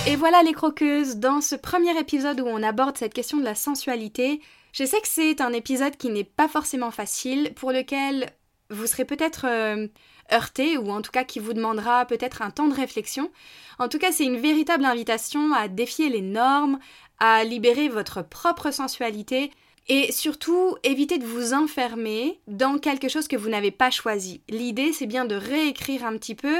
Et 0.08 0.14
voilà 0.14 0.44
les 0.44 0.52
croqueuses, 0.52 1.16
dans 1.16 1.40
ce 1.40 1.56
premier 1.56 1.98
épisode 1.98 2.40
où 2.40 2.46
on 2.46 2.62
aborde 2.62 2.96
cette 2.96 3.12
question 3.12 3.38
de 3.38 3.44
la 3.44 3.56
sensualité, 3.56 4.40
je 4.72 4.84
sais 4.84 5.00
que 5.00 5.08
c'est 5.08 5.40
un 5.40 5.52
épisode 5.52 5.96
qui 5.96 6.10
n'est 6.10 6.22
pas 6.22 6.46
forcément 6.46 6.92
facile, 6.92 7.52
pour 7.56 7.72
lequel 7.72 8.30
vous 8.70 8.86
serez 8.86 9.04
peut-être 9.04 9.46
euh, 9.48 9.88
heurté 10.32 10.78
ou 10.78 10.92
en 10.92 11.02
tout 11.02 11.10
cas 11.10 11.24
qui 11.24 11.40
vous 11.40 11.54
demandera 11.54 12.04
peut-être 12.04 12.42
un 12.42 12.52
temps 12.52 12.68
de 12.68 12.74
réflexion. 12.74 13.32
En 13.80 13.88
tout 13.88 13.98
cas, 13.98 14.12
c'est 14.12 14.24
une 14.24 14.38
véritable 14.38 14.84
invitation 14.84 15.52
à 15.52 15.66
défier 15.66 16.08
les 16.08 16.22
normes, 16.22 16.78
à 17.18 17.42
libérer 17.42 17.88
votre 17.88 18.22
propre 18.22 18.70
sensualité 18.70 19.50
et 19.88 20.12
surtout 20.12 20.76
éviter 20.84 21.18
de 21.18 21.26
vous 21.26 21.52
enfermer 21.52 22.40
dans 22.46 22.78
quelque 22.78 23.08
chose 23.08 23.26
que 23.26 23.36
vous 23.36 23.48
n'avez 23.48 23.72
pas 23.72 23.90
choisi. 23.90 24.40
L'idée, 24.48 24.92
c'est 24.92 25.06
bien 25.06 25.24
de 25.24 25.34
réécrire 25.34 26.04
un 26.04 26.16
petit 26.16 26.36
peu 26.36 26.56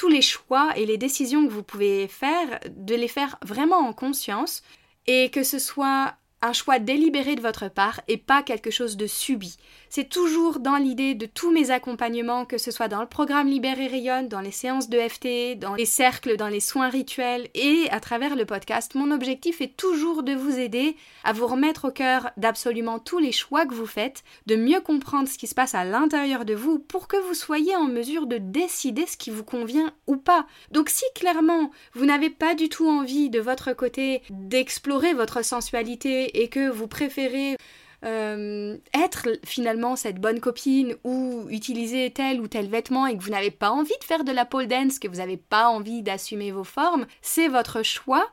tous 0.00 0.08
les 0.08 0.22
choix 0.22 0.72
et 0.76 0.86
les 0.86 0.96
décisions 0.96 1.46
que 1.46 1.52
vous 1.52 1.62
pouvez 1.62 2.08
faire, 2.08 2.58
de 2.74 2.94
les 2.94 3.06
faire 3.06 3.36
vraiment 3.44 3.86
en 3.86 3.92
conscience 3.92 4.62
et 5.06 5.28
que 5.28 5.42
ce 5.42 5.58
soit 5.58 6.14
un 6.40 6.54
choix 6.54 6.78
délibéré 6.78 7.34
de 7.34 7.42
votre 7.42 7.68
part 7.68 8.00
et 8.08 8.16
pas 8.16 8.42
quelque 8.42 8.70
chose 8.70 8.96
de 8.96 9.06
subi. 9.06 9.58
C'est 9.92 10.08
toujours 10.08 10.60
dans 10.60 10.76
l'idée 10.76 11.16
de 11.16 11.26
tous 11.26 11.50
mes 11.50 11.72
accompagnements, 11.72 12.44
que 12.44 12.58
ce 12.58 12.70
soit 12.70 12.86
dans 12.86 13.00
le 13.00 13.08
programme 13.08 13.48
Libère 13.48 13.80
et 13.80 13.88
Rayonne, 13.88 14.28
dans 14.28 14.40
les 14.40 14.52
séances 14.52 14.88
de 14.88 15.00
FT, 15.00 15.58
dans 15.58 15.74
les 15.74 15.84
cercles, 15.84 16.36
dans 16.36 16.46
les 16.46 16.60
soins 16.60 16.88
rituels 16.88 17.48
et 17.54 17.88
à 17.90 17.98
travers 17.98 18.36
le 18.36 18.44
podcast. 18.44 18.94
Mon 18.94 19.10
objectif 19.10 19.60
est 19.60 19.76
toujours 19.76 20.22
de 20.22 20.32
vous 20.32 20.60
aider 20.60 20.94
à 21.24 21.32
vous 21.32 21.48
remettre 21.48 21.88
au 21.88 21.90
cœur 21.90 22.30
d'absolument 22.36 23.00
tous 23.00 23.18
les 23.18 23.32
choix 23.32 23.66
que 23.66 23.74
vous 23.74 23.84
faites, 23.84 24.22
de 24.46 24.54
mieux 24.54 24.80
comprendre 24.80 25.28
ce 25.28 25.36
qui 25.36 25.48
se 25.48 25.56
passe 25.56 25.74
à 25.74 25.84
l'intérieur 25.84 26.44
de 26.44 26.54
vous 26.54 26.78
pour 26.78 27.08
que 27.08 27.16
vous 27.16 27.34
soyez 27.34 27.74
en 27.74 27.88
mesure 27.88 28.28
de 28.28 28.38
décider 28.38 29.06
ce 29.06 29.16
qui 29.16 29.30
vous 29.30 29.42
convient 29.42 29.92
ou 30.06 30.16
pas. 30.16 30.46
Donc 30.70 30.88
si 30.88 31.04
clairement 31.16 31.72
vous 31.94 32.04
n'avez 32.04 32.30
pas 32.30 32.54
du 32.54 32.68
tout 32.68 32.88
envie 32.88 33.28
de 33.28 33.40
votre 33.40 33.72
côté 33.72 34.22
d'explorer 34.30 35.14
votre 35.14 35.44
sensualité 35.44 36.44
et 36.44 36.48
que 36.48 36.70
vous 36.70 36.86
préférez 36.86 37.56
euh, 38.04 38.78
être 38.94 39.28
finalement 39.44 39.94
cette 39.94 40.20
bonne 40.20 40.40
copine 40.40 40.96
ou 41.04 41.46
utiliser 41.50 42.10
tel 42.10 42.40
ou 42.40 42.48
tel 42.48 42.68
vêtement 42.68 43.06
et 43.06 43.16
que 43.16 43.22
vous 43.22 43.30
n'avez 43.30 43.50
pas 43.50 43.70
envie 43.70 43.98
de 44.00 44.04
faire 44.04 44.24
de 44.24 44.32
la 44.32 44.44
pole 44.44 44.66
dance, 44.66 44.98
que 44.98 45.08
vous 45.08 45.16
n'avez 45.16 45.36
pas 45.36 45.68
envie 45.68 46.02
d'assumer 46.02 46.50
vos 46.50 46.64
formes, 46.64 47.06
c'est 47.20 47.48
votre 47.48 47.82
choix. 47.82 48.26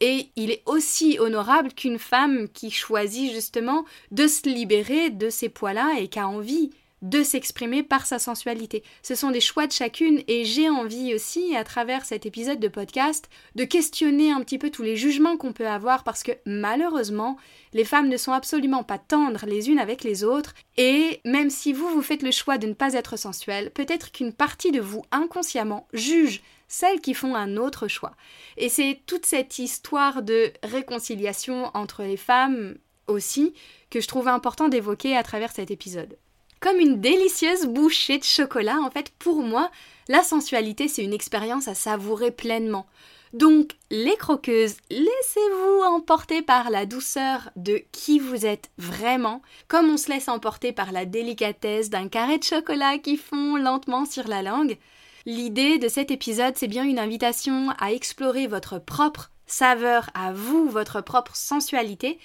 Et 0.00 0.30
il 0.36 0.50
est 0.50 0.62
aussi 0.66 1.18
honorable 1.20 1.72
qu'une 1.72 1.98
femme 1.98 2.48
qui 2.48 2.70
choisit 2.70 3.32
justement 3.32 3.84
de 4.10 4.26
se 4.26 4.48
libérer 4.48 5.10
de 5.10 5.30
ces 5.30 5.48
poids-là 5.48 5.94
et 5.98 6.08
qui 6.08 6.18
a 6.18 6.28
envie 6.28 6.70
de 7.04 7.22
s'exprimer 7.22 7.82
par 7.82 8.06
sa 8.06 8.18
sensualité. 8.18 8.82
Ce 9.02 9.14
sont 9.14 9.30
des 9.30 9.42
choix 9.42 9.66
de 9.66 9.72
chacune 9.72 10.22
et 10.26 10.46
j'ai 10.46 10.70
envie 10.70 11.14
aussi, 11.14 11.54
à 11.54 11.62
travers 11.62 12.06
cet 12.06 12.24
épisode 12.24 12.60
de 12.60 12.68
podcast, 12.68 13.28
de 13.54 13.64
questionner 13.64 14.32
un 14.32 14.40
petit 14.40 14.58
peu 14.58 14.70
tous 14.70 14.82
les 14.82 14.96
jugements 14.96 15.36
qu'on 15.36 15.52
peut 15.52 15.68
avoir 15.68 16.02
parce 16.02 16.22
que 16.22 16.32
malheureusement, 16.46 17.36
les 17.74 17.84
femmes 17.84 18.08
ne 18.08 18.16
sont 18.16 18.32
absolument 18.32 18.84
pas 18.84 18.96
tendres 18.96 19.44
les 19.46 19.68
unes 19.68 19.78
avec 19.78 20.02
les 20.02 20.24
autres 20.24 20.54
et 20.78 21.20
même 21.26 21.50
si 21.50 21.74
vous 21.74 21.88
vous 21.88 22.02
faites 22.02 22.22
le 22.22 22.30
choix 22.30 22.56
de 22.56 22.68
ne 22.68 22.72
pas 22.72 22.94
être 22.94 23.18
sensuelle, 23.18 23.70
peut-être 23.70 24.10
qu'une 24.10 24.32
partie 24.32 24.72
de 24.72 24.80
vous 24.80 25.04
inconsciemment 25.12 25.86
juge 25.92 26.42
celles 26.68 27.02
qui 27.02 27.12
font 27.12 27.34
un 27.34 27.58
autre 27.58 27.86
choix. 27.86 28.16
Et 28.56 28.70
c'est 28.70 29.02
toute 29.06 29.26
cette 29.26 29.58
histoire 29.58 30.22
de 30.22 30.54
réconciliation 30.62 31.70
entre 31.74 32.02
les 32.02 32.16
femmes 32.16 32.76
aussi 33.08 33.52
que 33.90 34.00
je 34.00 34.08
trouve 34.08 34.28
important 34.28 34.68
d'évoquer 34.68 35.14
à 35.14 35.22
travers 35.22 35.52
cet 35.52 35.70
épisode 35.70 36.16
comme 36.64 36.80
une 36.80 36.98
délicieuse 36.98 37.66
bouchée 37.66 38.16
de 38.16 38.24
chocolat. 38.24 38.78
En 38.80 38.90
fait, 38.90 39.12
pour 39.18 39.42
moi, 39.42 39.70
la 40.08 40.22
sensualité, 40.22 40.88
c'est 40.88 41.04
une 41.04 41.12
expérience 41.12 41.68
à 41.68 41.74
savourer 41.74 42.30
pleinement. 42.30 42.86
Donc, 43.34 43.72
les 43.90 44.16
croqueuses, 44.16 44.76
laissez-vous 44.88 45.82
emporter 45.84 46.40
par 46.40 46.70
la 46.70 46.86
douceur 46.86 47.50
de 47.56 47.82
qui 47.92 48.18
vous 48.18 48.46
êtes 48.46 48.70
vraiment, 48.78 49.42
comme 49.68 49.90
on 49.90 49.98
se 49.98 50.08
laisse 50.08 50.28
emporter 50.28 50.72
par 50.72 50.90
la 50.90 51.04
délicatesse 51.04 51.90
d'un 51.90 52.08
carré 52.08 52.38
de 52.38 52.44
chocolat 52.44 52.96
qui 52.96 53.18
fond 53.18 53.56
lentement 53.56 54.06
sur 54.06 54.26
la 54.26 54.40
langue. 54.40 54.78
L'idée 55.26 55.76
de 55.76 55.88
cet 55.88 56.10
épisode, 56.10 56.54
c'est 56.56 56.66
bien 56.66 56.84
une 56.84 56.98
invitation 56.98 57.74
à 57.78 57.92
explorer 57.92 58.46
votre 58.46 58.78
propre 58.78 59.30
saveur 59.46 60.08
à 60.14 60.32
vous, 60.32 60.70
votre 60.70 61.02
propre 61.02 61.36
sensualité, 61.36 62.18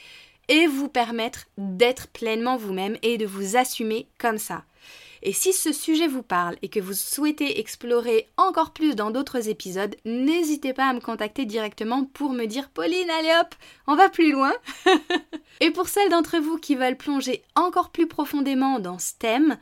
et 0.49 0.67
vous 0.67 0.89
permettre 0.89 1.45
d'être 1.57 2.07
pleinement 2.07 2.57
vous-même 2.57 2.97
et 3.01 3.17
de 3.17 3.25
vous 3.25 3.55
assumer 3.55 4.07
comme 4.17 4.37
ça. 4.37 4.63
Et 5.21 5.33
si 5.33 5.51
ce 5.51 5.73
sujet 5.73 6.07
vous 6.07 6.23
parle 6.23 6.55
et 6.61 6.69
que 6.69 6.79
vous 6.79 6.93
souhaitez 6.93 7.59
explorer 7.59 8.27
encore 8.37 8.71
plus 8.71 8.95
dans 8.95 9.11
d'autres 9.11 9.49
épisodes, 9.49 9.95
n'hésitez 10.05 10.73
pas 10.73 10.87
à 10.87 10.93
me 10.93 11.01
contacter 11.01 11.45
directement 11.45 12.05
pour 12.05 12.31
me 12.31 12.45
dire 12.45 12.69
Pauline, 12.69 13.09
allez 13.09 13.33
hop, 13.41 13.53
on 13.87 13.95
va 13.95 14.09
plus 14.09 14.31
loin. 14.31 14.53
et 15.59 15.71
pour 15.71 15.89
celles 15.89 16.09
d'entre 16.09 16.37
vous 16.37 16.57
qui 16.57 16.75
veulent 16.75 16.97
plonger 16.97 17.43
encore 17.55 17.89
plus 17.89 18.07
profondément 18.07 18.79
dans 18.79 18.97
ce 18.97 19.13
thème, 19.19 19.57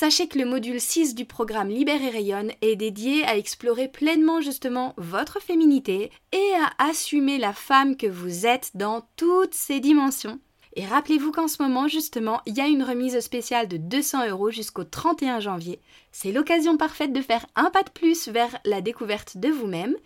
Sachez 0.00 0.28
que 0.28 0.38
le 0.38 0.44
module 0.44 0.80
6 0.80 1.16
du 1.16 1.24
programme 1.24 1.70
Libère 1.70 2.00
et 2.00 2.10
Rayonne 2.10 2.52
est 2.62 2.76
dédié 2.76 3.24
à 3.24 3.36
explorer 3.36 3.88
pleinement 3.88 4.40
justement 4.40 4.94
votre 4.96 5.42
féminité 5.42 6.12
et 6.30 6.52
à 6.54 6.88
assumer 6.88 7.36
la 7.36 7.52
femme 7.52 7.96
que 7.96 8.06
vous 8.06 8.46
êtes 8.46 8.70
dans 8.76 9.08
toutes 9.16 9.54
ses 9.54 9.80
dimensions. 9.80 10.38
Et 10.74 10.86
rappelez-vous 10.86 11.32
qu'en 11.32 11.48
ce 11.48 11.60
moment, 11.60 11.88
justement, 11.88 12.40
il 12.46 12.56
y 12.56 12.60
a 12.60 12.68
une 12.68 12.84
remise 12.84 13.18
spéciale 13.18 13.66
de 13.66 13.76
200 13.76 14.28
euros 14.28 14.52
jusqu'au 14.52 14.84
31 14.84 15.40
janvier. 15.40 15.80
C'est 16.12 16.30
l'occasion 16.30 16.76
parfaite 16.76 17.12
de 17.12 17.20
faire 17.20 17.44
un 17.56 17.70
pas 17.70 17.82
de 17.82 17.90
plus 17.90 18.28
vers 18.28 18.56
la 18.64 18.80
découverte 18.80 19.36
de 19.36 19.48
vous-même 19.48 19.96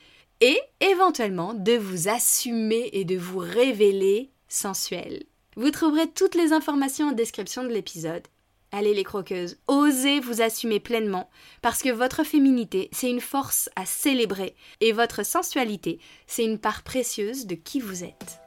et 0.40 0.58
éventuellement 0.80 1.52
de 1.52 1.76
vous 1.76 2.08
assumer 2.08 2.88
et 2.94 3.04
de 3.04 3.18
vous 3.18 3.40
révéler 3.40 4.30
sensuel. 4.48 5.24
Vous 5.56 5.70
trouverez 5.70 6.08
toutes 6.08 6.34
les 6.34 6.54
informations 6.54 7.08
en 7.08 7.12
description 7.12 7.62
de 7.62 7.68
l'épisode. 7.68 8.26
Allez 8.74 8.94
les 8.94 9.04
croqueuses, 9.04 9.58
osez 9.68 10.18
vous 10.18 10.40
assumer 10.40 10.80
pleinement, 10.80 11.28
parce 11.60 11.82
que 11.82 11.90
votre 11.90 12.24
féminité, 12.24 12.88
c'est 12.90 13.10
une 13.10 13.20
force 13.20 13.68
à 13.76 13.84
célébrer, 13.84 14.56
et 14.80 14.92
votre 14.92 15.26
sensualité, 15.26 15.98
c'est 16.26 16.44
une 16.44 16.58
part 16.58 16.82
précieuse 16.82 17.46
de 17.46 17.54
qui 17.54 17.80
vous 17.80 18.02
êtes. 18.02 18.40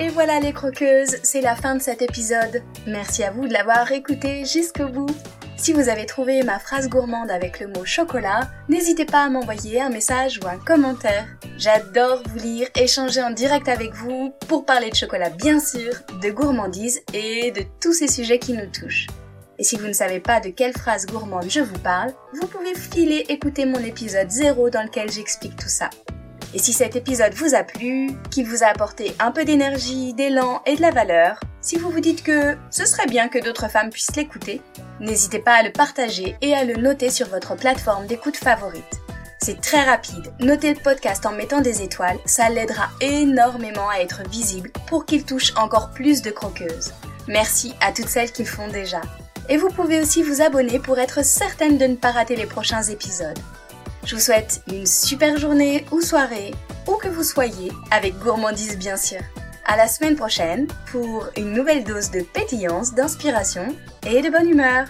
Et 0.00 0.08
voilà 0.08 0.40
les 0.40 0.52
croqueuses, 0.52 1.16
c'est 1.22 1.42
la 1.42 1.54
fin 1.54 1.76
de 1.76 1.80
cet 1.80 2.02
épisode. 2.02 2.60
Merci 2.88 3.22
à 3.22 3.30
vous 3.30 3.46
de 3.46 3.52
l'avoir 3.52 3.92
écouté 3.92 4.44
jusqu'au 4.44 4.88
bout. 4.88 5.14
Si 5.66 5.72
vous 5.72 5.88
avez 5.88 6.06
trouvé 6.06 6.44
ma 6.44 6.60
phrase 6.60 6.88
gourmande 6.88 7.28
avec 7.28 7.58
le 7.58 7.66
mot 7.66 7.84
chocolat, 7.84 8.48
n'hésitez 8.68 9.04
pas 9.04 9.24
à 9.24 9.28
m'envoyer 9.28 9.82
un 9.82 9.88
message 9.88 10.38
ou 10.38 10.46
un 10.46 10.58
commentaire. 10.58 11.26
J'adore 11.58 12.22
vous 12.24 12.38
lire, 12.38 12.68
échanger 12.76 13.20
en 13.20 13.32
direct 13.32 13.68
avec 13.68 13.92
vous 13.92 14.32
pour 14.46 14.64
parler 14.64 14.90
de 14.90 14.94
chocolat 14.94 15.28
bien 15.28 15.58
sûr, 15.58 15.92
de 16.22 16.30
gourmandise 16.30 17.02
et 17.12 17.50
de 17.50 17.62
tous 17.80 17.94
ces 17.94 18.06
sujets 18.06 18.38
qui 18.38 18.52
nous 18.52 18.70
touchent. 18.70 19.08
Et 19.58 19.64
si 19.64 19.76
vous 19.76 19.88
ne 19.88 19.92
savez 19.92 20.20
pas 20.20 20.38
de 20.38 20.50
quelle 20.50 20.72
phrase 20.72 21.04
gourmande 21.04 21.50
je 21.50 21.62
vous 21.62 21.80
parle, 21.80 22.12
vous 22.32 22.46
pouvez 22.46 22.76
filer 22.76 23.26
écouter 23.28 23.66
mon 23.66 23.80
épisode 23.80 24.30
0 24.30 24.70
dans 24.70 24.84
lequel 24.84 25.10
j'explique 25.10 25.56
tout 25.56 25.68
ça. 25.68 25.90
Et 26.54 26.58
si 26.58 26.72
cet 26.72 26.96
épisode 26.96 27.34
vous 27.34 27.54
a 27.54 27.62
plu, 27.62 28.10
qu'il 28.30 28.46
vous 28.46 28.62
a 28.62 28.68
apporté 28.68 29.14
un 29.18 29.30
peu 29.30 29.44
d'énergie, 29.44 30.14
d'élan 30.14 30.62
et 30.66 30.76
de 30.76 30.82
la 30.82 30.90
valeur, 30.90 31.40
si 31.60 31.76
vous 31.76 31.90
vous 31.90 32.00
dites 32.00 32.22
que 32.22 32.56
ce 32.70 32.86
serait 32.86 33.06
bien 33.06 33.28
que 33.28 33.42
d'autres 33.42 33.68
femmes 33.68 33.90
puissent 33.90 34.14
l'écouter, 34.16 34.62
n'hésitez 35.00 35.40
pas 35.40 35.54
à 35.54 35.62
le 35.62 35.72
partager 35.72 36.36
et 36.40 36.54
à 36.54 36.64
le 36.64 36.74
noter 36.74 37.10
sur 37.10 37.28
votre 37.28 37.56
plateforme 37.56 38.06
d'écoute 38.06 38.36
favorite. 38.36 39.00
C'est 39.42 39.60
très 39.60 39.82
rapide. 39.82 40.32
Notez 40.40 40.74
le 40.74 40.80
podcast 40.80 41.26
en 41.26 41.32
mettant 41.32 41.60
des 41.60 41.82
étoiles, 41.82 42.18
ça 42.24 42.48
l'aidera 42.48 42.88
énormément 43.00 43.88
à 43.88 44.00
être 44.00 44.22
visible 44.30 44.70
pour 44.86 45.04
qu'il 45.04 45.24
touche 45.24 45.52
encore 45.56 45.90
plus 45.90 46.22
de 46.22 46.30
croqueuses. 46.30 46.92
Merci 47.28 47.74
à 47.80 47.92
toutes 47.92 48.08
celles 48.08 48.32
qui 48.32 48.42
le 48.42 48.48
font 48.48 48.68
déjà. 48.68 49.00
Et 49.48 49.56
vous 49.56 49.68
pouvez 49.68 50.00
aussi 50.00 50.22
vous 50.22 50.42
abonner 50.42 50.78
pour 50.78 50.98
être 50.98 51.24
certaine 51.24 51.78
de 51.78 51.86
ne 51.86 51.96
pas 51.96 52.12
rater 52.12 52.34
les 52.34 52.46
prochains 52.46 52.82
épisodes. 52.82 53.38
Je 54.06 54.14
vous 54.14 54.20
souhaite 54.20 54.62
une 54.68 54.86
super 54.86 55.36
journée 55.36 55.84
ou 55.90 56.00
soirée, 56.00 56.54
où 56.86 56.92
que 56.92 57.08
vous 57.08 57.24
soyez, 57.24 57.72
avec 57.90 58.16
gourmandise 58.20 58.78
bien 58.78 58.96
sûr. 58.96 59.18
À 59.64 59.76
la 59.76 59.88
semaine 59.88 60.14
prochaine 60.14 60.68
pour 60.92 61.26
une 61.36 61.52
nouvelle 61.52 61.82
dose 61.82 62.12
de 62.12 62.20
pétillance, 62.20 62.94
d'inspiration 62.94 63.66
et 64.08 64.22
de 64.22 64.30
bonne 64.30 64.48
humeur. 64.48 64.86